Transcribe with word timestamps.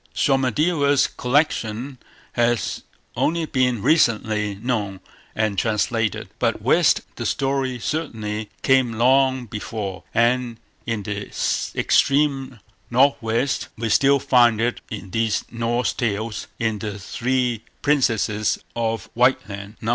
Somadeva's 0.15 1.05
collection 1.05 1.99
has 2.33 2.81
only 3.15 3.45
been 3.45 3.83
recently 3.83 4.55
known 4.55 4.99
and 5.35 5.59
translated. 5.59 6.27
But 6.39 6.59
west 6.59 7.01
the 7.17 7.25
story 7.27 7.77
certainly 7.77 8.49
came 8.63 8.93
long 8.93 9.45
before, 9.45 10.03
and 10.11 10.57
in 10.87 11.03
the 11.03 11.27
extreme 11.75 12.59
north 12.89 13.17
west 13.21 13.67
we 13.77 13.89
still 13.89 14.17
find 14.17 14.59
it 14.59 14.81
in 14.89 15.11
these 15.11 15.45
Norse 15.51 15.93
Tales 15.93 16.47
in 16.57 16.79
"The 16.79 16.97
Three 16.97 17.63
Princesses 17.83 18.57
of 18.75 19.07
Whiteland", 19.13 19.75
No. 19.81 19.89